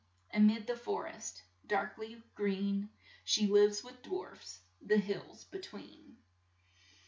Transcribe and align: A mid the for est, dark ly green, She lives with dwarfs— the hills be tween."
A 0.33 0.39
mid 0.39 0.65
the 0.65 0.75
for 0.75 1.05
est, 1.05 1.43
dark 1.67 1.95
ly 1.99 2.23
green, 2.33 2.89
She 3.23 3.45
lives 3.45 3.83
with 3.83 4.01
dwarfs— 4.01 4.61
the 4.81 4.97
hills 4.97 5.43
be 5.43 5.59
tween." 5.59 6.17